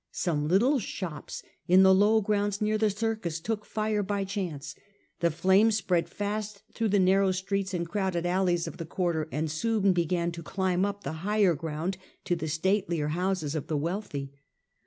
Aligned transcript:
Some 0.09 0.47
little 0.47 0.79
shops 0.79 1.43
in 1.67 1.83
the 1.83 1.93
low 1.93 2.15
to 2.15 2.15
which 2.15 2.23
the 2.23 2.25
grounds 2.25 2.59
near 2.59 2.77
the 2.79 2.89
Circus 2.89 3.39
took 3.39 3.63
fire 3.63 4.01
by 4.01 4.23
chance. 4.23 4.73
"^he 5.21 5.31
flames 5.31 5.77
spread 5.77 6.09
fast 6.09 6.63
through 6.73 6.87
the 6.87 6.97
narrow 6.97 7.27
fresh 7.27 7.35
ini 7.41 7.45
Streets 7.45 7.73
and 7.75 7.87
crowded 7.87 8.25
alleys 8.25 8.65
of 8.65 8.77
the 8.77 8.85
quarter, 8.87 9.25
A.D. 9.31 9.41
64. 9.41 9.41
and 9.41 9.51
soon 9.85 9.93
began 9.93 10.31
to 10.31 10.41
climb 10.41 10.85
up 10.85 11.03
the 11.03 11.13
higher 11.21 11.53
ground 11.53 11.99
to 12.23 12.35
the 12.35 12.47
statelier 12.47 13.09
houses 13.09 13.53
of 13.53 13.67
the 13.67 13.77
wealthy. 13.77 14.33